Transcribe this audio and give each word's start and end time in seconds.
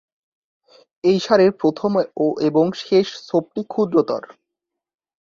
এই 1.03 1.17
সারির 1.19 1.51
প্রথম 1.61 1.91
এবং 2.41 2.65
শেষ 2.81 3.07
ছোপটি 3.27 3.61
ক্ষদ্রতর। 3.63 4.21